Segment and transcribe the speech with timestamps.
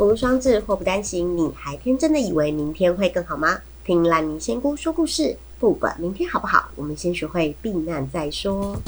[0.00, 3.60] 不如双至，祸不单行，你还天真的以为明天会更好吗？
[3.84, 8.80] 听烂泥仙姑说故事，不管明天好不好，我们先学会避难再说。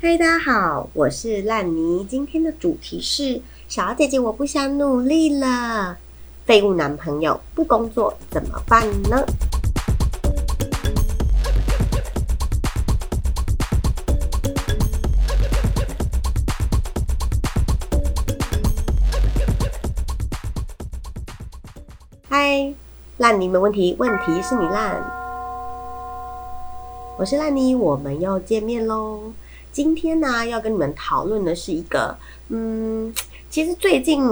[0.00, 2.04] 嗨，大家好，我是烂泥。
[2.08, 5.96] 今天的主题是小姐姐，我不想努力了。
[6.48, 9.22] 废物男朋友不工作怎么办呢？
[22.30, 22.72] 嗨，
[23.18, 24.98] 烂泥没问题，问题是你烂。
[27.18, 29.20] 我是烂泥，我们又见面喽。
[29.70, 32.16] 今天呢，要跟你们讨论的是一个，
[32.48, 33.12] 嗯，
[33.50, 34.22] 其实最近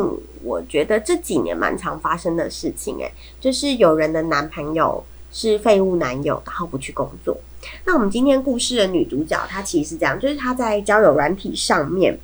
[0.42, 7.36] 我觉得这几年蛮常发生的事情，诶，就是有人的男朋友是废物男友，然后不去工作。
[7.84, 12.19] 那我们今天故事的女主角，她其实是这样，就是她在交友软体上面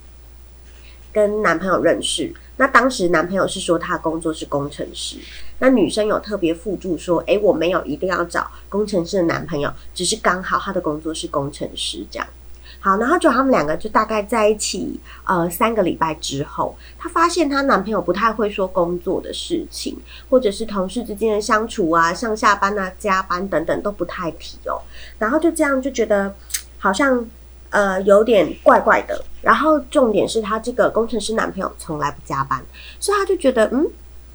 [1.12, 2.32] 跟男朋友认识。
[2.58, 5.16] 那当时男朋友是说他工作是工程师，
[5.58, 12.28] 那女生有特别附注说，诶，我没有一定要找工程师的男朋友，只是刚好他的工作是工程师这样。
[12.84, 19.96] 好，然后就他们两个就大概在一起呃三个礼拜之后，她发现她男朋友不太会说工作的事情，
[20.28, 24.82] 或者是同事之间的相处啊、上下班啊、加班等等都不太提哦。
[25.16, 26.34] 然后就这样就觉得
[26.78, 27.24] 好像
[27.70, 29.24] 呃有点怪怪的。
[29.42, 32.60] 然后重点是她这个工程师男朋友从来不加班，
[32.98, 33.86] 所以她就觉得嗯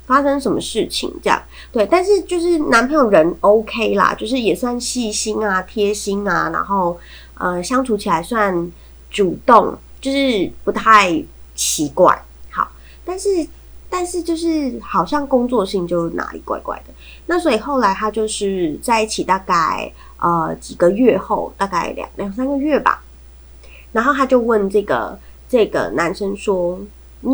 [0.06, 6.98] 发生什么事情这样对，但是就是男朋友人 OK 啦，就是也算细心啊、贴心啊，然后。
[7.40, 8.72] 呃，相处起来算
[9.10, 11.24] 主动，就是不太
[11.56, 12.24] 奇怪。
[12.50, 12.70] 好，
[13.06, 13.48] 但是
[13.90, 16.94] 但是就是好像工作性就哪里怪怪的。
[17.28, 23.04] 那所以后来他就是在一起大概呃几个月后，大概两两三个月吧。
[23.94, 25.18] 然后他就问这个
[25.50, 26.80] 这个男生说
[27.22, 27.32] ：“你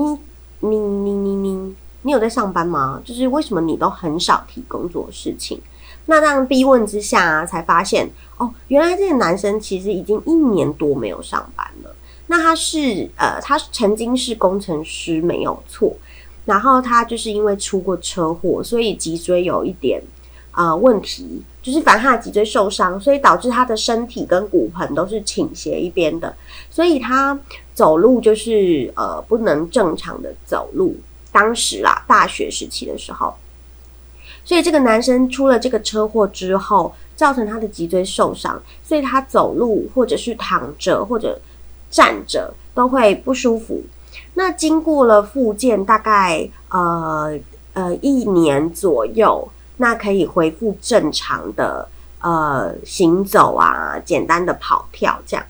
[0.59, 3.01] 你你你你你有在上班吗？
[3.03, 5.59] 就是为什么你都很少提工作事情？”
[6.05, 11.95] 那这样逼问之下，才发现哦，原来这个男生其实已经一年多没有上班了。
[12.27, 15.95] 那他是呃，他曾经是工程师没有错，
[16.45, 20.01] 然后他就是因为出过车祸，所以脊椎有一点
[20.51, 26.35] 啊问题，就是反正他的脊椎受伤，所以导致他的身体跟骨盆都是倾斜一边的，
[26.69, 27.39] 所以他
[27.73, 30.97] 走路就是呃不能正常的走路。
[31.31, 33.33] 当时啦，大学时期的时候。
[34.45, 41.39] 所以这个男生出了这个车祸之后，造成他的脊椎受伤，所以他走路或者是躺着或者
[41.89, 43.83] 站着都会不舒服。
[44.33, 47.39] 那经过了复健，大概呃
[47.71, 51.87] 呃一年左右，那可以恢复正常的
[52.19, 55.45] 呃行走啊，简单的跑跳这样。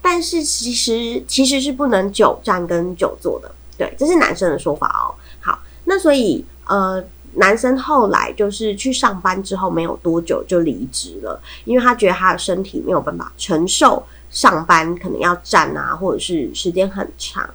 [0.00, 5.10] 但是其实其实是不能久站跟久坐的，对，这是男生的说法哦。
[5.40, 7.02] 好，那所以呃。
[7.36, 17.48] 男生后来就是去上班之后没有多久就离职了，因为他觉得他的身体没有办法承受上班可能要站啊，或者是时间很长。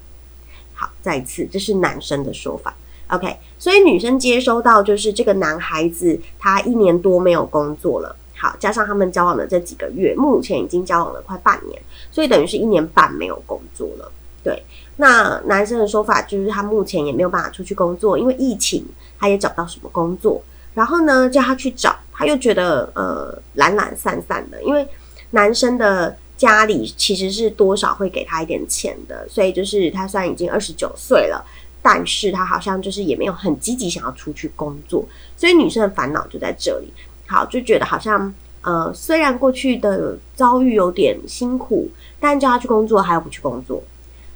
[0.74, 2.76] 好，再次，这是男生的说法。
[3.08, 8.16] OK，所以女生接收到就是这个男孩子他一年多没有工作了。
[8.38, 11.80] 好，加上他们交往的这几个月，目前已经交往了快半年，
[12.12, 14.12] 所以等于是一年半没有工作了。
[14.44, 14.64] 对，
[15.02, 18.86] 那男生的说法就是他目前也没有办法出去工作，因为疫情。
[19.24, 20.42] 他也找不到什么工作，
[20.74, 24.84] 然后呢，叫他去找，他又觉得呃懒懒散散的，因为
[25.30, 31.46] 男生的家里其实是多少会给他一点钱的，所以就是他虽然已经二十九岁了，
[31.84, 35.06] 但是他好像就是也没有很积极想要出去工作，
[35.38, 36.92] 所以女生的烦恼就在这里。
[37.28, 41.88] 好，就觉得好像呃虽然过去的遭遇有点辛苦，
[42.20, 43.84] 但叫他去工作，他又不去工作，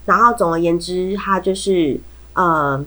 [0.06, 2.00] 然后总而言之，他就是
[2.34, 2.86] 呃。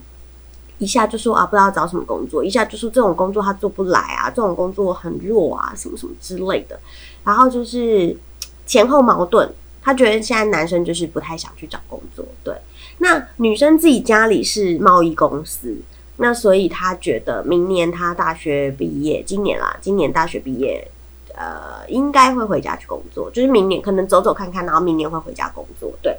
[0.81, 6.79] 一下就说啊，不知道找什么工作；一下就说这种工作他做不来啊，这种工作很弱啊，什么什么之类的。
[7.25, 8.17] 然后就是
[8.65, 9.51] 前后矛盾，
[9.83, 12.25] 他觉得现在男生就是不太想去找工作。
[12.45, 12.55] 对，
[12.99, 15.77] 那女生自己家里是贸易公司，
[16.19, 20.89] 那所以他觉得明年他大学毕业，今年啦，今年大学毕业，
[21.35, 25.93] 呃，应该会回家去工作，就是明年可能走走看看，然后明年会回家工作。
[26.01, 26.17] 对，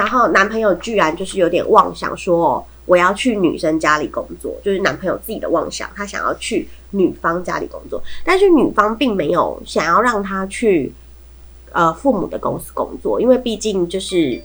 [0.00, 2.66] 然后男朋友居然就是有点妄想说。
[2.86, 10.92] 我要去女生家里工作，就是男朋友自己的妄想，他想要去女方家里工作，但是女方并没有想要让他去
[11.70, 14.42] 呃父母的公司工作，因为毕竟就是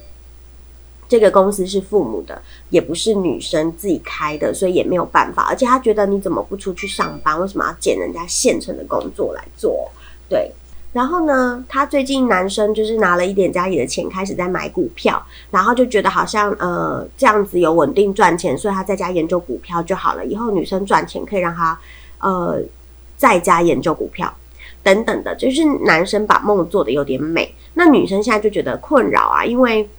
[1.09, 5.47] 这个公司是父母的，也不是女生自己开的，所以也没有办法。
[5.49, 7.41] 而且他觉得你怎么不出去上班？
[7.41, 9.89] 为什么要捡人家现成的工作来做？
[10.29, 10.51] 对。
[10.95, 15.21] 然后呢，他最近男生就是拿了一点家里的钱，开始在买股票，
[15.51, 20.25] 然后就觉得好像呃这样子有稳定赚钱，所以他在家研究股票就好了。
[20.25, 21.77] 以后女生赚钱可以让他
[22.19, 22.61] 呃
[23.17, 24.33] 在家研究股票
[24.83, 27.53] 等等的，就是男生把梦做的有点美。
[27.73, 29.89] 那女生现在就觉得困扰啊，因为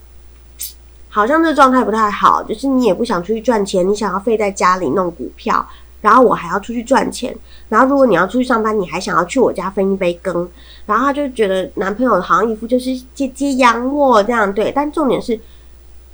[1.11, 5.69] 好像这状态不太好，就是你也不想出去赚钱，你想要废在家里弄股票。
[6.06, 7.37] 然后我还要出去赚钱，
[7.69, 10.49] 然后如果你要出去上班，你还想要去我家分一杯羹，
[10.87, 15.37] 然后他就觉得男朋友好像一副就是姐姐养我这样对，但重点是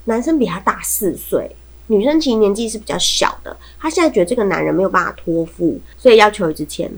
[0.05, 1.55] 男生比他大四岁，
[1.89, 6.91] 女生其实年纪是比较小的，他现在觉得这个男人没有办法托付，所以要求一支签，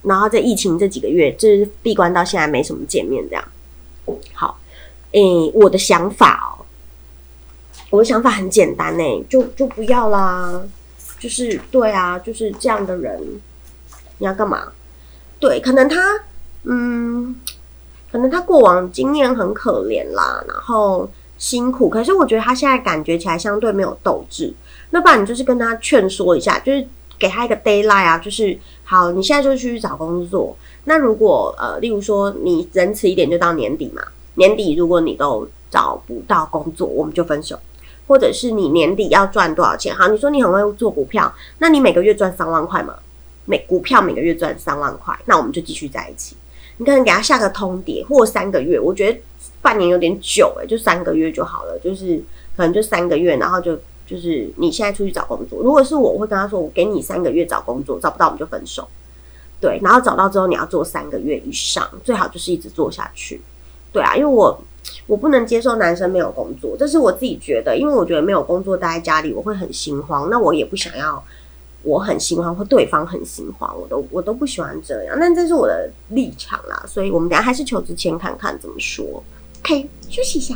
[0.00, 3.44] 然后在疫情这几个月，就是闭关到现在没什么见面这样。
[4.32, 4.58] 好，
[5.12, 6.64] 诶，我的想法哦，
[7.90, 10.62] 我的想法很简单呢，就就不要啦。
[11.18, 13.20] 就是对啊，就是这样的人，
[14.18, 14.72] 你要干嘛？
[15.40, 16.00] 对，可能他，
[16.64, 17.36] 嗯，
[18.10, 21.88] 可能他过往经验很可怜啦，然后辛苦。
[21.88, 24.54] 可是我觉得他现在感觉起来相对没有斗志。
[24.90, 26.86] 那不然你就是跟他劝说一下，就是
[27.18, 30.56] 给他一个 d a y l i g h t 啊，就是好，你现在就去找工作。
[30.84, 34.02] 那如果呃，例如说你仁慈一点，就到年底嘛。
[34.36, 37.58] 年底如果你都找不到工作，我们就分手。
[38.06, 39.94] 或者是你年底要赚多少钱？
[39.94, 42.94] 好，你说你很会做股票，那你每个月赚三万块嘛？
[43.46, 46.36] 每股票每个月赚三万块，那我们就继续在一起。
[46.78, 49.18] 你可能给他下个通牒，或三个月，我觉得
[49.60, 51.78] 半年有点久诶，就三个月就好了。
[51.78, 52.22] 就是
[52.56, 55.62] 可能就三个月，然后就就是你现在出去找工作。
[55.62, 58.88] 如果是我，我会跟他说，我给你三个月找工作，找不到我们就分手。
[59.60, 63.40] 对，然后找到之后你要做三个月以上，最好就是一直做下去。
[63.92, 64.58] 对啊，因为我。
[65.06, 70.28] 我不能接受男生没有工作，这是我自己觉得，因为我觉得没有工作待在家里，我会很心慌。
[70.30, 71.22] 那我也不想要，
[71.82, 75.16] 我很心慌或对方很心慌，我都我都不喜欢这样。
[75.18, 79.22] 那这是我的立场啦，所以我们等下还是求职前看看怎么说。
[79.60, 80.54] OK，休息一下。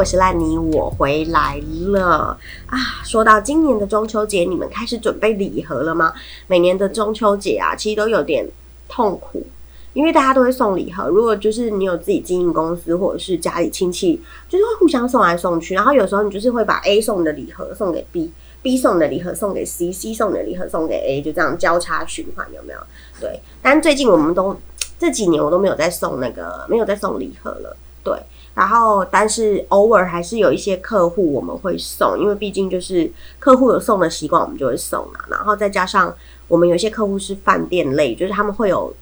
[0.00, 2.78] 我是烂泥，我回来了啊！
[3.04, 6.14] 说到今年的中秋节，你们开始准备礼盒了吗？
[6.46, 8.48] 每年的中秋节啊，其实都有点
[8.88, 9.46] 痛苦，
[9.92, 11.06] 因为大家都会送礼盒。
[11.06, 14.18] 如果就是你有自己经营公司，或者是家里亲戚，
[14.48, 15.74] 就是会互相送来送去。
[15.74, 22.80] 然后有时候你就是会把 A 送的礼盒送给 B，B 送的礼盒送给 C，C 送的礼盒送给 A，就这样交叉循环，有没有？
[23.20, 23.38] 对。
[23.60, 24.56] 但最近我们都
[24.98, 27.76] 这几年我都没有再送那个，没有再送礼盒了。
[28.02, 28.14] 对。
[28.52, 35.24] 然后，但是偶尔还是有一些客户我们会送，因为毕竟就是客户有送的习惯，我们就会送啊。
[35.30, 36.14] 然后再加上
[36.48, 38.92] 我们有些客户是饭店类，就是他们会有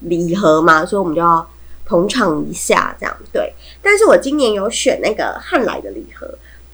[0.00, 1.46] 礼盒嘛，所以我们就要
[1.84, 3.52] 捧场一下，这样对。
[3.82, 6.26] 但是我今年有选那个汉来的礼盒，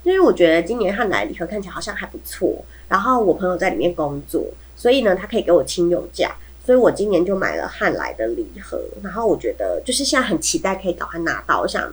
[0.04, 2.64] 因为我觉得今年汉来礼盒看起来好像还不错。
[2.88, 4.44] 然后我朋友在里面工作，
[4.76, 6.34] 所以呢，他可以给我亲友价，
[6.70, 8.80] 所以我今年就买了汉来的礼盒。
[9.02, 11.92] 然后我觉得就是现在很期待可以赶快拿到，我想。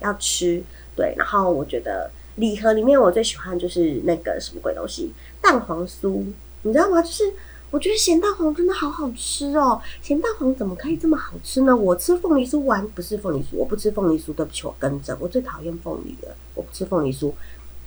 [0.00, 0.62] 要吃
[0.94, 6.24] 对，然后我觉得礼盒里面我最喜欢就是那个什么鬼东西蛋黄酥，
[6.62, 7.02] 你知道吗？
[7.02, 7.24] 就是
[7.72, 11.76] 我觉得咸蛋黄真的好好吃哦，咸蛋黄怎么可以这么好吃呢？
[11.76, 17.32] 我吃凤梨酥完不是凤梨酥，我不吃凤梨酥，对不起，我更正，我最讨厌凤梨了，我不吃凤梨酥。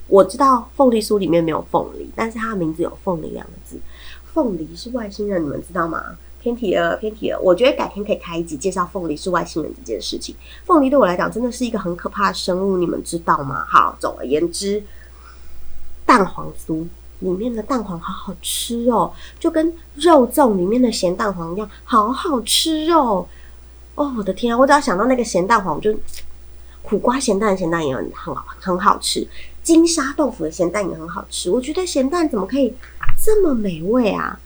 [0.08, 3.78] 我知道凤梨酥里面没有凤梨，但是它的名字有凤梨两个字，
[4.34, 6.18] 凤梨是外星人，你们知道吗？
[6.42, 7.38] 偏题了，偏题了。
[7.40, 10.34] 我觉得改天可以开一集介绍凤梨是外星人这件事情。
[10.64, 13.64] 凤梨对我来讲真的是一个很可怕的生物，你们知道吗？
[13.68, 14.82] 好，总而言之，
[16.04, 16.84] 蛋黄酥
[17.20, 23.26] 里面的蛋黄好好吃哦，就跟肉粽里面的咸蛋黄一样，好好吃哦。
[23.94, 24.58] 哦，我的天啊！
[24.58, 25.94] 我只要想到那个咸蛋黄，就
[26.82, 29.24] 苦瓜咸蛋咸蛋也很很好很好吃，
[29.62, 31.50] 金沙豆腐的咸蛋也很好吃。
[31.50, 32.74] 我觉得咸蛋怎么可以
[33.22, 34.40] 这么美味啊？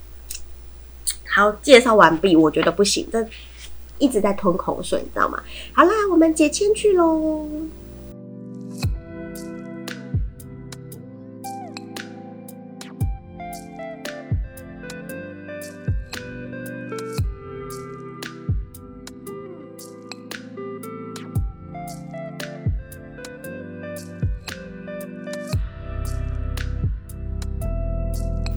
[1.37, 3.23] 好，介绍完毕，我觉得不行，这
[3.99, 5.39] 一直在吞口水，你知道吗？
[5.75, 7.47] 好啦，我们解签去喽。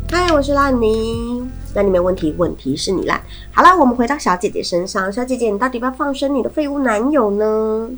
[0.09, 1.38] 嗨，我是烂泥。
[1.75, 3.21] 那你没问题，问题是你啦。
[3.51, 7.89] 好了，我们回到小姐姐身上，小姐姐，你到底要不要放生你的废物男友呢？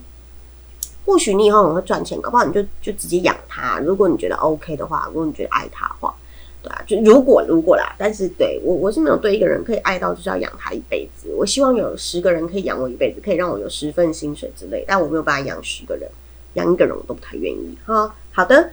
[1.06, 3.80] 或许你以后很会赚钱，搞不好你就就直接养他。
[3.80, 6.14] 如果你觉得 OK 的话，如果你觉得爱他的话，
[6.62, 11.34] 对啊，就如果如果啦，但是对我我是没有对一个人可以爱到就是要养他一辈子。
[11.36, 16.08] 我希望有十个人可以养我一辈子，可以让我有十份薪水之类，但我没有办法养十个人，
[16.54, 17.76] 养一个人我都不太愿意。
[17.86, 18.70] 哈，好的，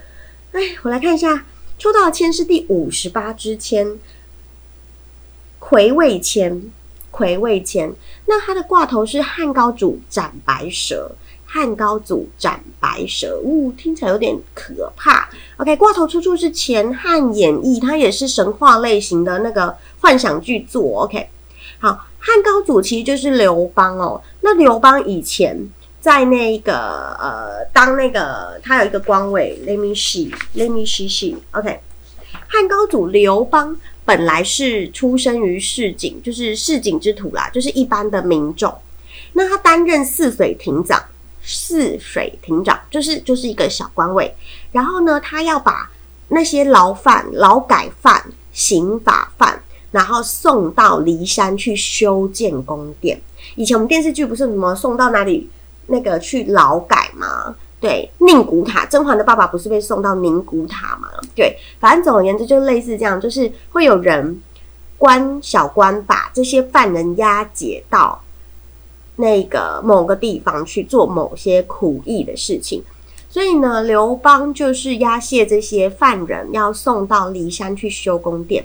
[0.52, 1.47] 哎，我来看一下，
[1.78, 3.99] 抽到的签是第五十八支签，
[5.58, 6.70] 魁位签，
[7.10, 7.92] 魁位签。
[8.26, 11.12] 那它的挂头是汉高祖斩白蛇。
[11.50, 15.30] 汉高祖斩白蛇，呜，听起来有点可怕。
[15.56, 21.04] OK，挂头出处是《前汉演义》，它也是神话类型的那个幻想剧作。
[21.04, 21.30] OK，
[21.78, 24.20] 好，汉高祖其实就是刘邦哦。
[24.42, 25.58] 那刘邦以前
[25.98, 31.34] 在那个呃，当那个他有一个官位，Let me see，Let me see see。
[31.52, 31.80] OK，
[32.46, 33.74] 汉高祖刘邦
[34.08, 38.74] 本来是出生于市井，就是市井之徒啦，就是一般的民众。
[39.34, 41.04] 那他担任泗水亭长。
[41.42, 44.34] 泗水亭长就是就是一个小官位，
[44.72, 45.90] 然后呢，他要把
[46.28, 53.20] 那些劳犯、劳改犯、刑法犯，然后送到骊山去修建宫殿。
[53.56, 55.50] 以前我们电视剧不是什么送到哪里
[55.86, 57.54] 那个去劳改吗？
[57.80, 61.08] 对，宁古塔，甄嬛的爸爸不是被送到宁古塔吗？
[61.35, 64.42] 对，反正总而言之就类似这样，就是会有人
[64.97, 68.23] 官小官把这些犯人押解到。
[69.20, 72.85] 那个某个地方去做某些苦役的事情，
[73.28, 78.64] 所以呢，刘邦就是押解这些犯人，要送到骊山去修宫殿。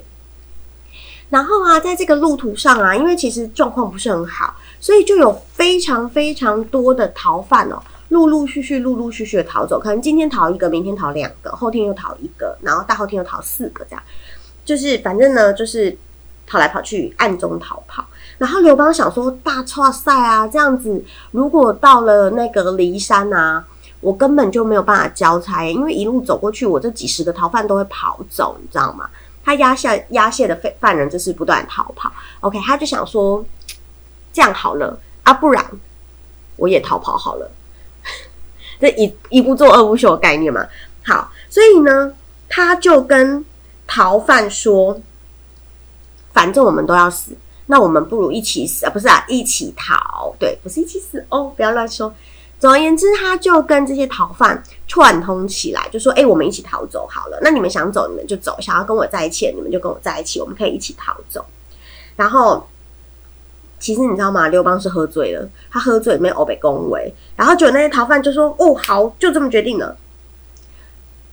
[1.31, 7.81] 然后啊，在这个路途上啊，因为其实状况不是很好，所以就有非常非常多的逃犯哦，
[8.13, 9.79] 陆陆续续、陆陆续续的逃走。
[9.79, 14.03] 可能今天逃一个，明天逃两个，后天又逃一个，然后大后天又逃四个，这样
[14.63, 15.97] 就是反正呢，就是
[16.45, 18.05] 跑来跑去，暗中逃跑。
[18.37, 23.65] 然后刘邦想说：“大差赛啊，这样子，如果到了那个骊山啊，
[23.99, 29.09] 我根本就没有办法交差，因为一路走过去，我这几十个逃犯都会跑走，你知道吗？
[29.45, 32.11] 他压下压线的犯犯人就是不断逃跑。
[32.39, 33.43] OK，他就想说，
[34.31, 35.65] 这样好了啊，不然
[36.55, 37.51] 我也逃跑好了。
[38.79, 40.65] 这一一不做二不休的概念嘛。
[41.05, 42.13] 好，所以呢，
[42.47, 43.45] 他就跟
[43.87, 44.99] 逃犯说，
[46.31, 47.31] 反正我们都要死。”
[47.65, 48.89] 那我们不如一起死啊？
[48.89, 50.35] 不是啊，一起逃。
[50.37, 52.13] 对，不是一起死哦，不要乱说。
[52.59, 57.39] 总而言之，他就跟这些逃犯串通起来，就说：“哎，我们一起逃走好了。
[57.41, 61.45] 那你们想走，你们就走；想要跟我在一起，你们就跟我在一起，我们可以一起逃走。”
[62.15, 62.67] 然后，
[63.83, 64.47] 其实你知道吗？
[64.47, 69.97] 刘邦是喝醉了，他喝醉里面欧北恭维，然后就那些逃犯就说：“哦，好，就这么决定了。”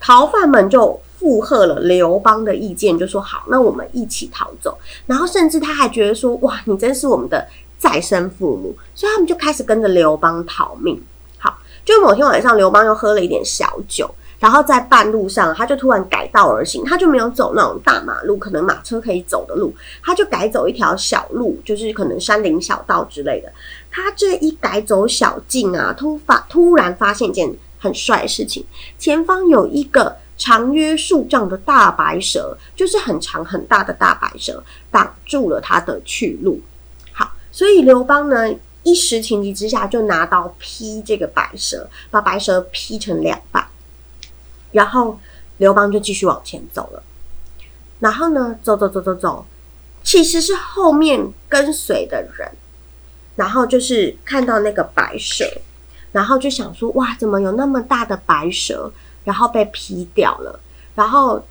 [0.00, 1.00] 逃犯们就。
[1.21, 4.78] 附和了刘邦的意见，就说好，那我们一起逃走。
[5.04, 7.47] 然后甚至他还觉得说，哇，你真是我们的
[7.78, 10.99] 再生父母，所以他们就开始跟着刘邦逃命。
[11.37, 23.52] 好，就某天晚上，刘邦又喝了一点小酒，然后在半路上，他就突然改道而行，他就没有走那种大马路，可能马车可以走的路，他就改走一条小路，就是可能山林小道之类的。
[23.92, 28.64] 他这一改走小径啊，突发突然发现一件很帅的事情，
[28.99, 30.16] 前方有一个。
[30.42, 36.59] 长约数丈的大白蛇，就是很长很大的大白蛇，挡住了他的去路。
[37.12, 38.50] 好，所以刘邦呢，
[38.82, 43.62] 一时情急之下就拿刀劈这个白蛇，把白蛇劈成两半。
[44.72, 45.18] 然后
[45.58, 47.02] 刘邦就继续往前走了。
[47.98, 49.44] 然后呢，走走走走走，
[50.02, 52.52] 其实是后面跟随的人，
[53.36, 55.44] 然后就是看到那个白蛇，
[56.12, 58.92] 然后就想说：哇，怎么有那么大的白蛇？
[59.24, 60.58] 然后被劈掉了。
[60.94, 61.44] 然后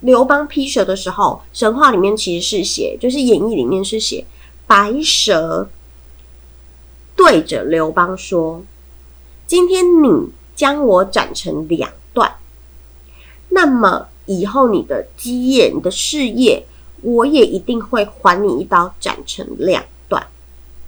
[0.00, 4.24] 刘邦劈蛇的时候，神话里面其实是写，就是演义里面是写
[4.66, 5.68] 白蛇
[7.14, 8.62] 对着刘邦说
[9.46, 12.36] ：“今天你将我斩成两段，
[13.50, 16.64] 那么以后你的基业、你的事业，
[17.02, 20.26] 我也一定会还你一刀，斩成两段。”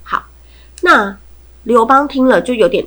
[0.02, 0.24] 好，
[0.82, 1.16] 那
[1.64, 2.86] 刘邦听了就有点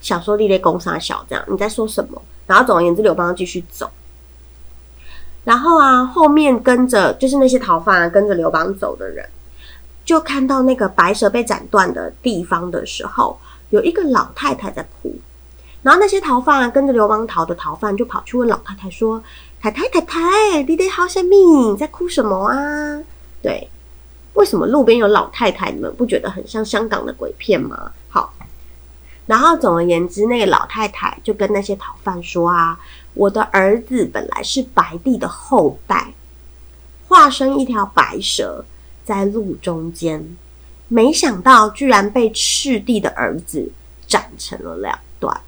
[0.00, 3.90] 想说：“立立功杀小，这样你在说什么？”然后总而言之，刘邦继续走。
[5.44, 9.28] 然后啊，后面跟着就是那些逃犯啊，跟着刘邦走的人，
[10.04, 13.38] 就看到那个白蛇被斩断的地方的时候，
[13.70, 15.14] 有一个老太太在哭。
[15.86, 19.22] 然后那些逃犯，跟着刘邦逃的逃犯就跑去问老太太说
[19.62, 21.70] ：“太太太太，你得好什么？
[21.70, 23.00] 你在哭什么啊？”
[23.40, 23.70] 对，
[24.34, 25.70] 为什么路边有老太太？
[25.70, 27.92] 你们不觉得很像香港的鬼片吗？
[28.08, 28.34] 好。
[29.26, 32.76] 然后，总而言之，那个老太太就跟那些逃犯说：“啊，
[33.14, 36.12] 我的儿子本来是白帝的后代，
[37.06, 38.64] 化身一条白蛇
[39.04, 40.36] 在路中间，
[40.88, 43.70] 没想到居然被赤帝的儿子
[44.08, 45.40] 斩成了两段。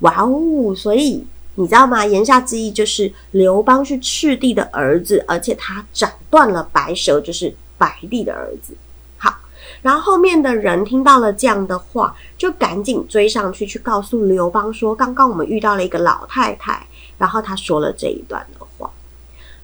[0.00, 0.74] 哇哦！
[0.74, 1.24] 所以
[1.56, 2.06] 你知道吗？
[2.06, 8.74] 言下之意就是刘邦是赤帝的儿子，而且他斩断了白蛇，就是白帝的儿子。
[9.18, 9.34] 好，
[9.82, 16.86] 然后后面的人听到了这样的话，就赶紧追上去，去告诉刘邦说：“刚刚我们遇到了一个老太太，
[17.18, 18.90] 然后她说了这一段的话。”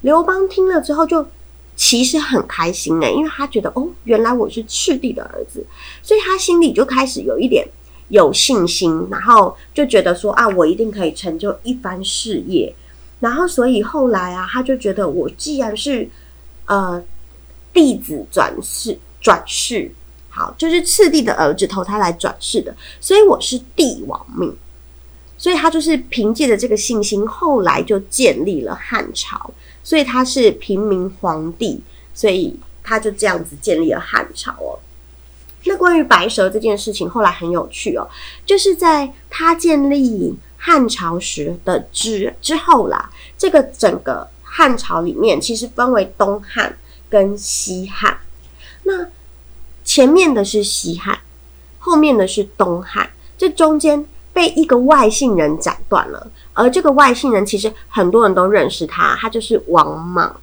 [0.03, 1.27] 刘邦听了之后，就
[1.75, 5.65] 其实很开心诶，因为他觉得哦，原来我是赤帝的儿子，
[6.03, 7.67] 所以他心里就开始有一点。
[8.09, 12.75] 有信心，然后就觉得说啊，我一定可以成就一番事业。
[13.21, 16.09] 然后，所以后来啊，他就觉得我既然是
[16.67, 17.03] 呃
[17.73, 19.91] 弟子转世转世，
[20.29, 24.55] 好，就是次帝的儿子投胎来转世的，所以我是帝王命。
[25.39, 29.51] 所以他就是凭借着这个信心，后来就建立了汉朝。
[29.83, 31.81] 所以他是平民皇帝，
[32.15, 34.79] 所以他就这样子建立了汉朝哦。
[35.67, 38.09] 那关于白蛇这件事情，后来很有趣哦，
[38.45, 48.19] 就是在他建立汉朝时的之之后啦，这个整个汉朝里面其实分为东汉跟西汉，
[48.85, 49.07] 那
[49.85, 51.19] 前面的是西汉，
[51.79, 60.41] 后面的是东汉，这中间被一个外姓人斩断了，而这个外姓人其实很多人都认识他，他就是王莽。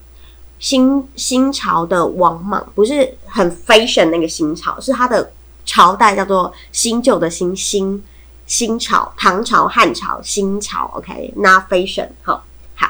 [0.64, 5.34] 新新朝的王莽不是很 fashion 那个新朝，是他的
[5.66, 8.02] 朝代叫做新旧的新新
[8.46, 12.88] 新朝，唐朝、汉朝、新朝，OK，那 fashion，好，好，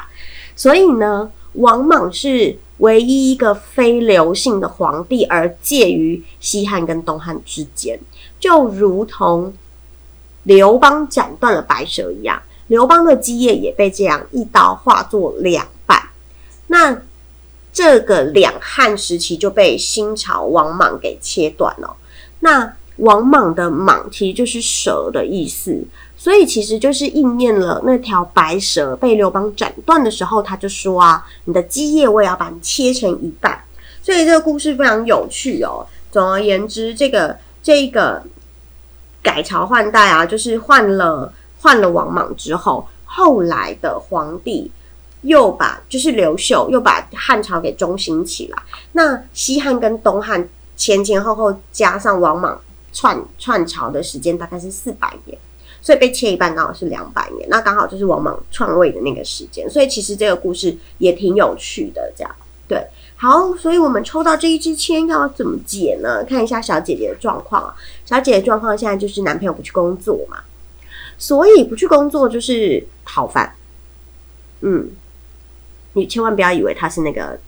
[0.56, 8.00] 所以呢，王莽是唯一一个非刘姓的皇帝，而介于西汉跟东汉之间，
[8.39, 9.51] 就如同
[10.44, 16.00] 刘邦斩断了白蛇一样，刘邦的基业也被这样一刀划作两半，
[16.68, 17.01] 那。
[17.74, 21.96] 这个两汉时期就被新朝王莽给切断了。
[22.42, 25.83] 那王莽的莽其实就是蛇的意思，
[26.16, 33.59] 所以其实就是应验了那条白蛇被刘邦斩断的时候，他就说啊，你的基业我也要把你切成一半。
[34.03, 35.83] 所以这个故事非常有趣哦。
[36.12, 38.22] 总而言之，这个这个
[39.24, 44.70] 改朝换代啊，就是换了换了王莽之后，后来的皇帝。
[45.24, 55.38] 又把就是刘秀又把汉朝给中兴起来，那西汉跟东汉前前后后加上王莽篡篡朝的时间大概是四百年，
[55.81, 62.36] 所以被切一半刚好是两百年，那刚好就是王莽篡位的那个时间，所以其实这个故事也挺有趣的，这样
[62.68, 62.86] 对。
[63.16, 66.25] 好，所以我们抽到这一支签要怎么解呢？
[66.25, 70.40] 看一下小姐姐的状况啊，小姐姐状况现在就是男朋友不去工作嘛，
[71.18, 73.55] 所以不去工作就是讨饭，
[74.59, 74.92] 嗯。
[75.94, 77.40] 你千万不要以为他是那个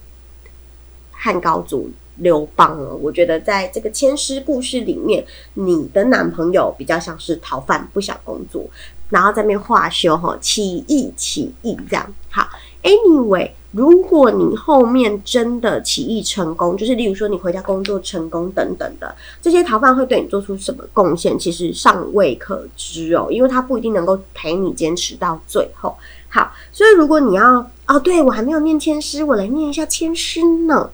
[1.11, 8.65] 汉高祖刘邦哦，我觉得在这个千师故事里面，你的男朋友比较像是逃犯，不想工作，
[9.09, 12.13] 然后在那边化修哈，起义起义这样。
[12.29, 12.47] 好
[12.83, 25.97] ，Anyway，如果你后面真的起义成功，就是例如说你回家工作成功等等的，这些逃犯会对你做出什么贡献，其实尚未可知哦，因为他不一定能够陪你坚持到最后。
[26.29, 30.89] 好，所以如果你要哦，对我还没有念千诗，我来念一下千诗呢。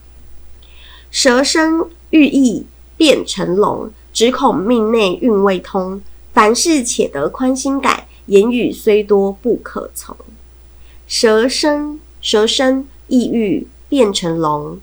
[1.10, 2.66] 蛇身寓意
[2.98, 6.02] 变成龙，只恐命内运未通。
[6.34, 10.16] 凡事且得宽心改，言语虽多不可从。
[11.08, 14.80] 蛇身蛇身意欲变成龙，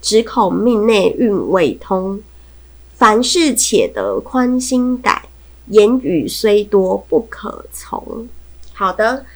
[0.00, 2.22] 只恐命内运未通。
[2.94, 5.28] 凡事且得宽心改，
[5.66, 8.28] 言语虽多不可从。
[8.72, 9.26] 好的。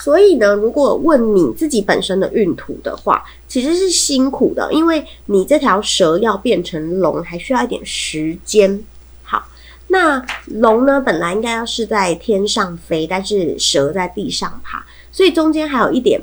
[0.00, 8.82] 所以呢，如果问你自己本身的运途的话，其实是辛苦的，因为你这条蛇要变成龙，还需要一点时间。
[9.24, 9.48] 好，
[9.88, 16.20] 那龙呢，本来应该要是在天上飞，但是蛇在地上爬，所以中间还有一点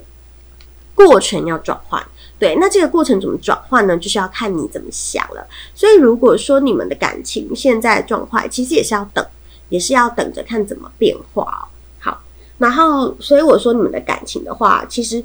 [0.95, 2.01] 过程要转换。
[2.39, 3.97] 对，那这个过程怎么转换呢？
[3.97, 5.45] 就是要看你怎么想了。
[5.73, 9.25] 所以如果说你们的感情现在状况，其实也是要等，
[9.67, 11.74] 也是要等着看怎么变化哦。
[12.57, 15.23] 然后，所以我说你们的感情的话，其实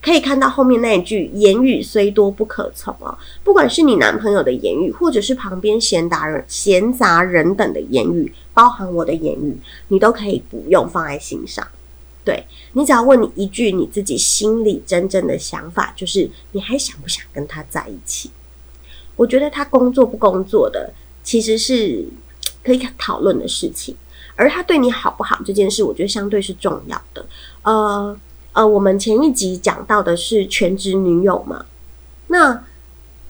[0.00, 3.16] 可以看到后面那一句“言语虽多不可从”哦。
[3.42, 9.56] 不管是你男朋友的言语，或者是旁边闲杂人、闲杂人等的言语，包含我的言语，
[9.88, 11.66] 你都可以不用放在心上。
[12.24, 18.30] 对你只要问你一句你自己心里真正的想法，就是你还想不想跟他在一起？
[19.16, 22.04] 我觉得他工作不工作的，其实是
[22.62, 23.94] 可以讨论的事情。
[24.36, 27.24] 而他对你好不好这件事，我觉得相对是重要的。
[27.62, 28.16] 呃
[28.52, 31.66] 呃，我们前一集讲到的是全职女友嘛，
[32.28, 32.64] 那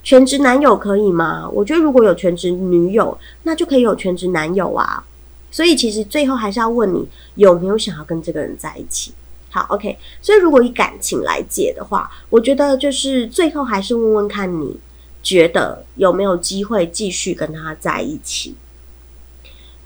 [0.02, 1.48] 全职男友可以吗？
[1.50, 5.04] 我觉得如果有全职女友，那就可以有全职男友啊。
[5.50, 9.14] 所以其实最后还是要问你有没有想要跟这个人在一起。
[9.50, 9.96] 好，OK。
[10.20, 14.78] 所以如果以感情来解的话，我觉得就是最后还是问问看你
[15.22, 18.54] 觉得有没有机会继续跟他在一起。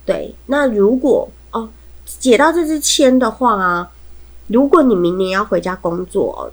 [0.08, 1.68] 对，那如果哦
[2.06, 3.90] 解到这支签的话啊，
[4.46, 6.50] 如果你明年要回家工作，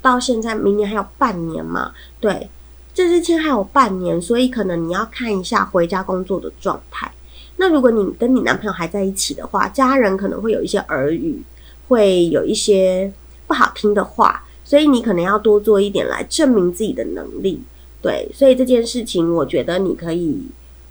[0.00, 1.90] 到现在明年还有半年嘛？
[2.20, 2.48] 对，
[2.94, 7.10] 这支签还有半年，所以可能你要看一下回家工作的状态。
[7.56, 11.42] 那如果你跟你男朋友还在一起的话，家人可能会有一些耳语，
[11.88, 13.12] 会有一些
[13.48, 17.60] 不好听的话，所以你可能要多做一点来证明自己的能力。
[18.00, 20.46] 对，所以这件事情，我觉得你可以，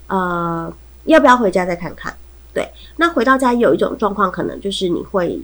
[0.08, 0.70] 呃，
[1.04, 2.14] 要不要回家再看看？
[2.54, 5.40] 对，那回到家有一种状况，可能就是你会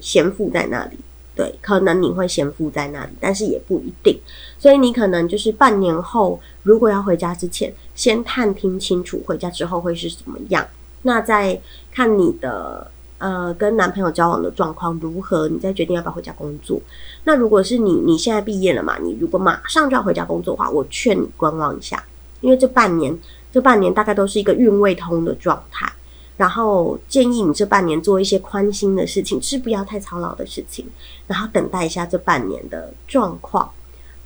[0.00, 0.98] 先附在那里。
[1.34, 4.18] 对，可能你会先附在那里，但是也不一定。
[4.58, 10.66] 所以你可能就是半年后，如果要回家之前，先探听清楚回家之后会是怎么样。
[11.02, 11.60] 那再
[11.92, 16.80] 看你的呃跟男朋友交往的状况如何，你再决定要不要回家工作。
[17.24, 22.02] 那如果是你你现在毕业了嘛，你如果马上就要回家工作的话，我劝你观望一下，
[22.46, 23.18] 因为这半年
[23.50, 25.92] 这半年大概都是一个运未通的状态。
[26.36, 30.86] 然后建议你这半年做一些宽心的事情，是不要太操劳的事情，
[31.26, 33.70] 然后等待一下这半年的状况。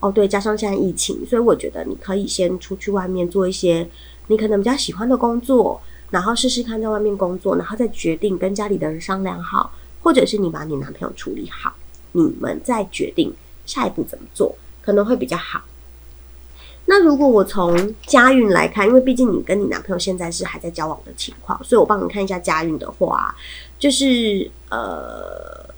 [0.00, 3.88] 哦，对，加上现在疫情，所以我觉得你可以先出去外面做一些
[4.26, 5.80] 你可能比较喜欢的工作，
[6.10, 11.72] 然后试试看在外面工作，然后再决定跟家里的人商量好，或者是你把你男朋友处理好，
[12.10, 13.32] 你们再决定
[13.64, 14.52] 下一步怎么做，
[14.82, 15.62] 可能会比较好。
[16.90, 23.32] 那如果我从家运来看，因为毕竟你跟你男朋友现在是还在交往的情况，所以我帮你看一下家运的话，
[23.78, 25.72] 就是呃，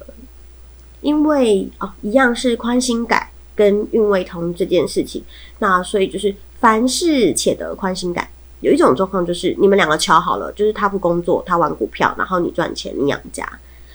[1.02, 5.22] 因为哦，一样是宽心感跟运未通这件事情，
[5.58, 8.26] 那所以就是凡事且得宽心感。
[8.60, 13.46] 有一种状况就是你们两个敲好了，就是他不工作，他玩股票，然后你赚钱，你养家，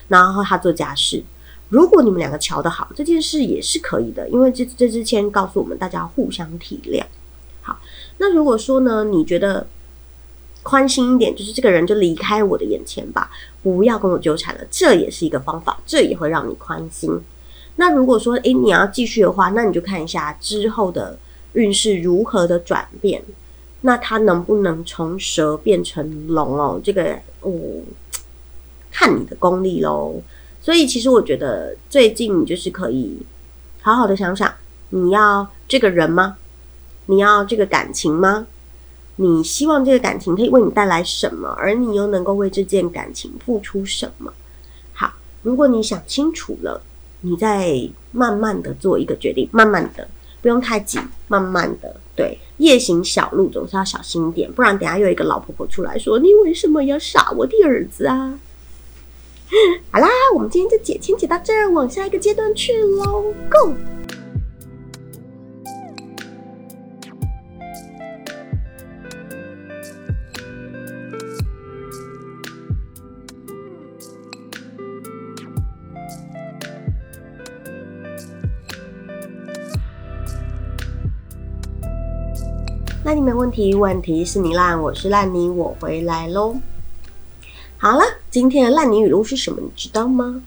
[0.08, 1.24] 然后他做家事。
[1.70, 7.04] 如果你们两个瞧得好，这件事也是可以的，因为这这支签告诉我们大家互相体谅。
[7.62, 7.78] 好，
[8.20, 9.68] 那如果说呢，你觉得
[10.64, 13.30] 宽心一点，就是这个人就离开我的眼前吧，
[13.62, 17.20] 不要跟我纠缠了，这也是一个方法，这也会让你宽心。
[17.76, 21.20] 那如果说诶你要继续的话，那你就看一下之后的
[21.54, 23.22] 运势如何的转变，
[23.82, 26.80] 那他能不能从蛇变成龙哦？
[26.84, 27.52] 这个哦，
[28.90, 30.22] 看你的功力喽。
[30.68, 33.20] 所以，其实我觉得最近你就是可以
[33.80, 34.54] 好好的想想，
[34.90, 36.36] 你要这个人吗？
[37.06, 38.48] 你要这个感情吗？
[39.16, 41.56] 你希望这个感情可以为你带来什么？
[41.58, 44.34] 而你又能够为这件感情付出什么？
[44.92, 46.82] 好，如果你想清楚了，
[47.22, 50.06] 你再慢慢的做一个决定，慢慢的，
[50.42, 51.00] 不用太急，
[51.30, 51.96] 慢慢的。
[52.14, 58.38] 对，夜行小路总是要小心一点，不然等下又一个老婆婆出来说：“你为什么要杀我的儿子啊？”
[59.92, 63.74] 好啦，我们今天就解签解到这儿，往下一个阶段去喽，Go！
[83.04, 86.58] 那你没问题，问题是你烂，我是烂泥，我回来喽。
[87.78, 88.04] 好了，
[88.38, 89.60] 今天的烂泥语录是什么？
[89.60, 90.44] 你知道吗？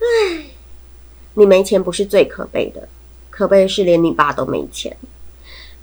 [0.00, 0.46] 唉，
[1.34, 2.88] 你没钱不是最可悲的，
[3.30, 4.96] 可悲的是连你爸都没钱。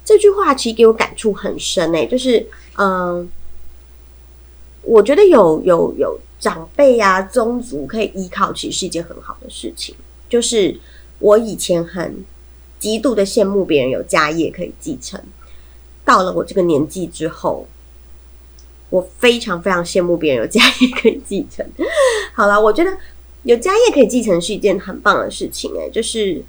[0.03, 2.45] 这句话其实给我感触很深诶，就是
[2.77, 3.29] 嗯，
[4.81, 9.95] 我觉得有有有长辈呀、宗族可以依靠，其实是一件很好的事情。
[10.27, 10.77] 就是
[11.19, 12.25] 我以前很
[12.77, 15.23] 极度的羡慕别人有家业可以继承，
[16.03, 17.65] 到了我这个年纪之后。
[18.89, 21.65] 我非常非常羡慕别人有家业可以继承。
[22.33, 22.91] 好了，我觉得
[23.43, 26.43] 有家业可以继承是一件很棒的事情诶，就是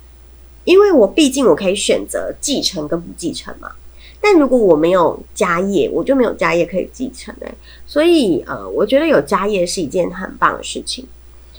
[0.65, 3.73] 因为我毕竟我可以选择继承跟不继承嘛。
[4.21, 7.55] 但如果我没有家业，我就没有家业可以继承诶。
[7.87, 11.07] 所以呃，我觉得有家业是一件很棒的事情。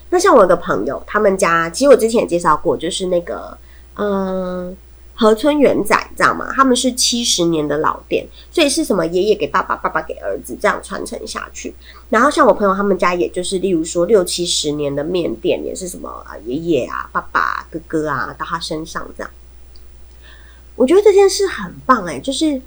[0.09, 3.57] 那像我的朋友，他们家其实我之前也介绍过，就是那个
[3.95, 4.75] 嗯。
[5.19, 6.53] 河村元仔，知道吗？
[6.55, 11.73] 他们是七十年的老店，所以是什么爷爷给爸爸，爸爸给儿子，这样传承下去。
[12.11, 19.31] 然后像我朋友他们家，也就是例如说六七十年的面店，也是什么啊爷爷啊、爸爸、哥哥啊到他身上这样。
[20.75, 22.61] 我觉得这件事很棒哎，就是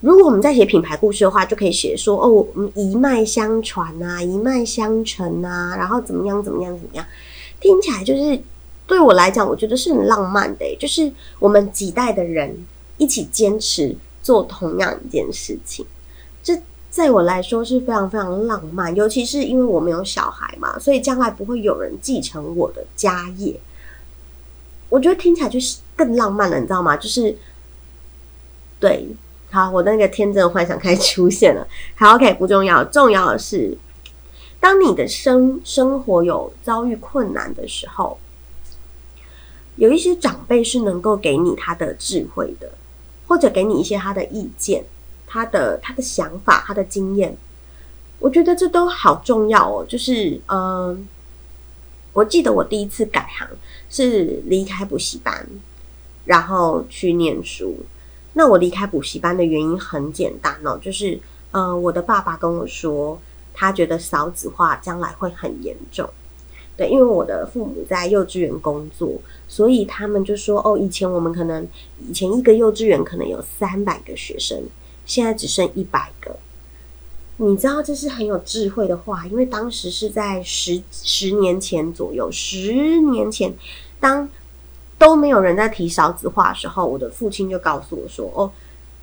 [0.00, 7.06] 如果我们在写品牌故事的话，就可以写说哦，我们一脉相传啊，一脉相承啊，然后怎么样怎么样怎么样，
[7.58, 8.38] 听起来就是
[8.86, 12.64] 对我来讲，我觉得是很浪漫的，就是我们几代的人
[12.98, 15.84] 一起坚持做同样一件事情，
[16.42, 18.94] 这在我来说是非常非常浪漫。
[18.94, 23.60] 尤其是因为我没有小孩嘛，所以将来不会有人继承我的家业。
[24.88, 26.96] 我觉得听起来就是更浪漫了，你知道吗？
[26.96, 27.36] 就是
[28.78, 29.08] 对，
[29.50, 31.66] 好，我的那个天真的幻想开始出现了。
[31.96, 33.76] 好，OK，不重要，重要的是，
[34.60, 38.16] 当你的生生活有遭遇困难的时候。
[39.76, 42.72] 有一些长辈是能够给你他的智慧的，
[43.26, 44.84] 或者给你一些他的意见、
[45.26, 47.36] 他的他的想法、他的经验。
[48.18, 49.84] 我觉得这都好重要哦。
[49.86, 51.06] 就是，嗯，
[52.14, 53.46] 我记得我第一次改行
[53.90, 55.46] 是离开补习班，
[56.24, 57.76] 然后去念书。
[58.32, 61.20] 那我离开补习班的原因很简单哦，就是，
[61.52, 63.20] 嗯，我的爸爸跟我说，
[63.52, 66.08] 他觉得少子化将来会很严重。
[66.76, 69.10] 对，因为我的父母在幼稚园工作，
[69.48, 71.66] 所以他们就说：“哦，以前我们可能
[72.06, 74.62] 以前一个幼稚园可能有三百个学生，
[75.06, 76.36] 现在只剩一百个。”
[77.38, 83.54] 你知道这是很有智慧的话，因为当时是在十十年前左右，十年前
[83.98, 84.28] 当
[84.98, 88.50] 都没有人在提少子化的时候，我的父亲就告诉我说：“哦，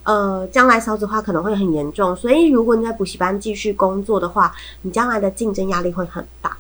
[0.04, 6.56] 呃，将来少子化可能会很严重，所以如果你在补习班继续工作的话，你将来的竞争压力会很大。”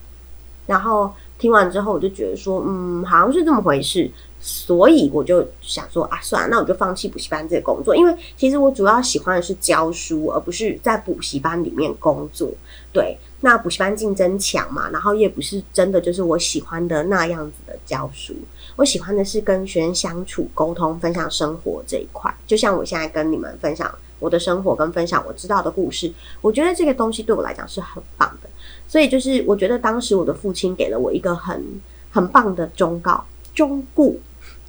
[0.66, 12.50] 然后听完之后，我就觉得说，嗯，好像是这么回事，所以我就想说啊，算了，那我就放弃补习班这个工作，因为其实我主要喜欢的是教书，而不是在补习班里面工作。
[12.94, 18.34] 对，那补习班竞争强嘛，然后也不是真的就是我喜欢的那样子的教书，
[18.76, 28.50] 我喜欢的是跟学生相处、沟通、分享生活这一块，就像我现在跟你们分享我的生活，跟分享我知道的故事，我觉得这个东西对我来讲是很棒的。
[28.88, 31.64] 所以就是，我觉得当时我的父亲给了我一个很
[32.12, 34.20] 很棒的忠告，忠固，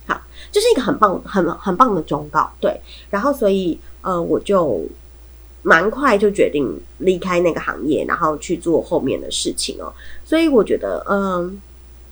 [0.06, 2.50] 好，就是一个很棒、很很棒的忠告。
[2.60, 4.82] 对，然后所以呃，我就
[5.62, 9.92] 蛮快就决定离开那个行业，然后去做后面的事情哦。
[10.24, 11.60] 所以我觉得，嗯，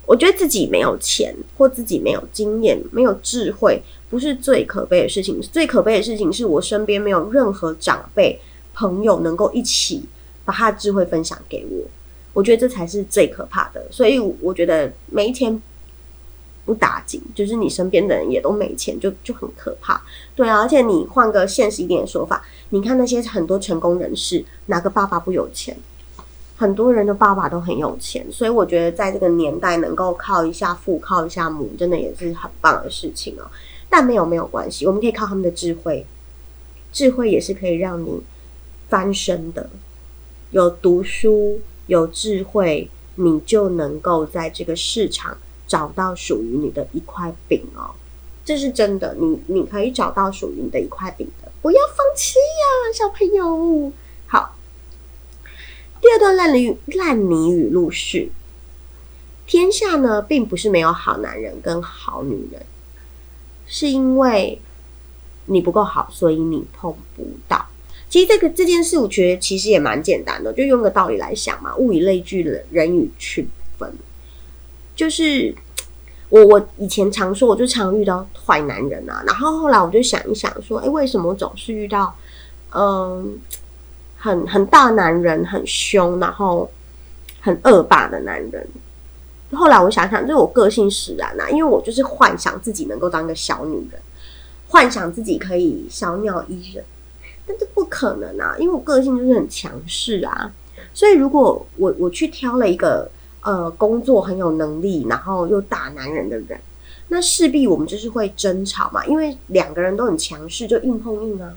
[0.06, 5.40] 我觉得自己没有钱或自己没有经验、没有智慧，不是最可悲的事情。
[5.40, 8.38] 最可悲的事情是我身边没有任何长辈
[8.74, 10.02] 朋友能够一起
[10.44, 11.86] 把他的智慧分享给我。
[12.32, 15.60] 我觉得这才是最可怕的，所以我觉得没钱
[16.64, 20.00] 不打紧，就是你身边的人也都没钱，就就很可怕。
[20.34, 25.76] 对啊，而且你换个现实一点的说法，你看那些很多成功人士，哪个爸爸不有钱？
[26.56, 33.50] 很多人的爸爸都很有钱，所以我觉得在这个年代能够靠一下父、靠一下母，真的也是很棒的事情哦。
[33.90, 36.06] 但没有没有关系，我们可以靠他们的智慧，
[36.92, 38.22] 智慧也是可以让你
[38.88, 39.68] 翻身的。
[40.52, 41.60] 有读书。
[41.88, 45.36] 有智慧，你就能够在这个市场
[45.66, 47.90] 找到属于你的一块饼哦，
[48.44, 49.16] 这是真的。
[49.18, 53.92] 你你可以找到属于你的一块饼的，不要放弃呀，小朋友。
[54.28, 54.56] 好，
[56.00, 58.30] 第二段烂泥烂泥语录是：
[59.44, 62.64] 天下呢，并不是没有好男人跟好女人，
[63.66, 64.60] 是因为
[65.46, 67.66] 你不够好，所以你碰不到。
[68.12, 73.48] 其实这个这件事，我觉得其实也蛮简单的，就用个道理来想嘛，物以类聚，人人以群
[73.78, 73.90] 分。
[74.94, 75.54] 就是
[76.28, 82.14] 我我以前常说，我就常遇到坏男人啊，然后后来我就想一想，说，哎，为什么总是遇到
[82.74, 83.40] 嗯
[84.18, 86.70] 很很大男人，很凶，然后
[87.40, 88.68] 很恶霸的男人？
[89.52, 93.98] 后来我想想，就我个性使然啊，因为我就是幻想自己能够当个小女人，
[94.68, 96.84] 幻想自己可以小鸟依人。
[97.44, 100.52] 但这不可能啊，因为我个性就是很强势啊，
[100.94, 106.60] 所以如果我我去挑了一个呃工作很有能力，然后又大男人的人，
[107.08, 111.52] 那势必我们就是会争吵嘛，因为两个人都很强势，就硬碰硬啊。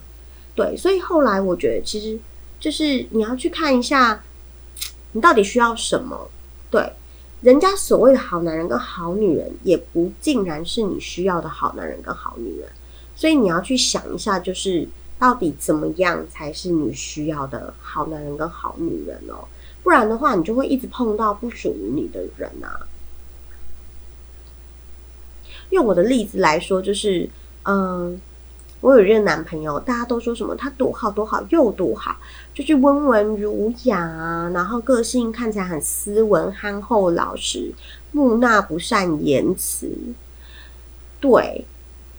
[0.55, 2.17] 对，所以后来我觉得其实
[2.59, 4.23] 就是你要去看一下，
[5.11, 6.29] 你到底需要什么。
[6.71, 6.93] 对，
[7.41, 12.69] 人家所谓的好男人跟好女人，也不尽然是你需要的好男人跟好女人，
[13.15, 14.87] 所以你要去想一下，就是。
[15.17, 19.47] 到底怎么样才是你需要的好男人跟好女人哦？
[19.83, 22.87] 不然的话，你就会一直碰到不属于你的人啊。
[25.69, 27.29] 用我的例子来说，就是，
[27.63, 28.19] 嗯，
[28.81, 32.17] 我有一任男朋友，大家都说什么他多好多好又多好，
[32.53, 37.73] 就是温文儒雅啊，然后个性看起来很斯文、憨厚、老实、
[38.11, 39.89] 木讷、不善言辞，
[41.19, 41.65] 对，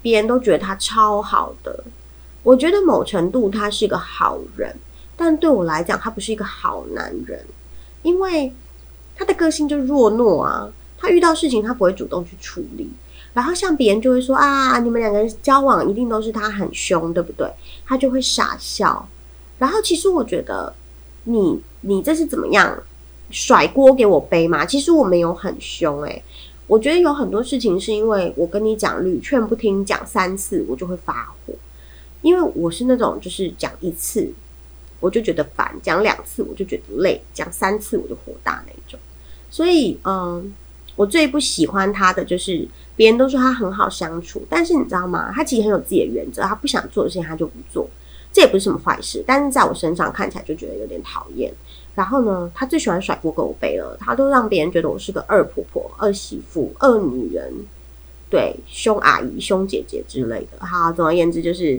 [0.02, 1.85] 别人都觉得他超好的。
[2.46, 4.72] 我觉得某程度他是一个好人，
[5.16, 7.44] 但对我来讲，他不是一个好男人，
[8.02, 8.52] 因为
[9.16, 12.88] 他的个性就弱懦啊，他遇到事情他不会主动去处理。
[13.35, 17.50] 然后像别人就会说啊，你们两个人交往一定都是他很凶，对不对？
[17.85, 19.09] 他就会傻笑。
[19.59, 20.72] 然后其实我觉得，
[21.24, 22.80] 你你这是怎么样
[23.28, 24.64] 甩锅给我背嘛？
[24.64, 26.22] 其实我没有很凶诶，
[26.68, 31.52] 我觉得有很多事情是因为我跟你讲屡劝不听，讲三次我就会发火，
[32.22, 34.33] 因为我是那种就是讲一次
[35.00, 38.98] 我就觉得烦，讲两次我就觉得累，讲三次我就火大那种。
[39.50, 40.55] 所以嗯。
[40.96, 45.31] 我最不喜欢他的就是别人都说他很好相处，但是你知道吗？
[45.31, 47.87] 他其实很有自己的原则，他不想做的事情他就不做，
[48.33, 49.22] 这也不是什么坏事。
[49.26, 51.52] 但是在我身上看起来就觉得有点讨厌。
[51.94, 57.52] 然后呢，他最喜欢甩锅给我背了，他都让别人觉得我是个二婆婆、二媳妇、二女人，
[58.31, 60.64] 对，凶阿姨、凶姐姐之类的。
[60.64, 61.79] 好，总而言之，就是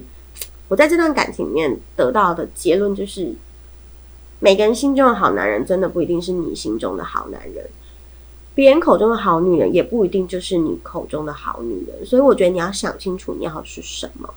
[0.68, 3.34] 我在这段感情里面得到的结论就是，
[4.40, 7.66] 每个人心中的好男人，真的不一定是你心中的好男人。
[8.54, 14.34] 别人口中的好女人也不一定就是你口中的好女人，所以我觉得你要想清楚你要是什么，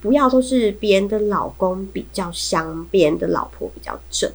[0.00, 4.30] 不要都是别人的老公比较香，别人的老婆比较正。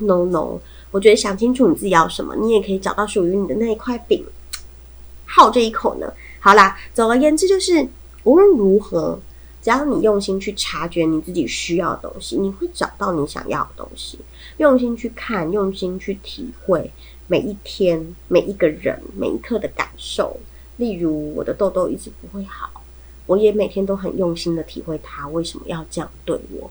[0.00, 0.58] No No，
[0.90, 4.26] 我觉得想清楚你自己要什么，你也可以找到属于你的那一块饼，
[5.24, 6.12] 好这一口呢。
[6.40, 7.88] 好啦，总而言之就是，
[8.24, 9.20] 无论如何，
[9.66, 14.16] 只要你用心去察觉你自己需要的东西，你会找到你想要的东西。
[14.58, 16.92] 用心去看，用心去体会。
[17.26, 20.38] 每一天，每一个人，每一刻的感受。
[20.76, 22.84] 例如，我的痘痘一直不会好，
[23.26, 26.70] 我也每天都很用心的体会他为什么要这样对我。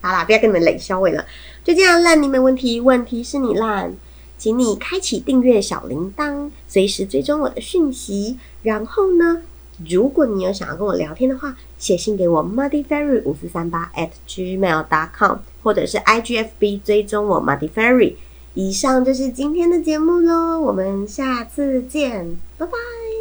[0.00, 1.24] 好啦，不要跟你们冷笑话了，
[1.62, 3.94] 就这样烂，你没问题，问题是你烂，
[4.36, 8.36] 请你开启订阅小铃铛，随时追踪我的讯息。
[8.64, 9.44] 然后呢，
[9.86, 18.14] 如果你有想要跟我聊天的话，写信给我 muddy fairy 五四三八 at gmail dot com，或者是 igfb 追踪我 muddy fairy。
[18.54, 23.17] 以上就是今天的节目喽，我们下次见，拜拜。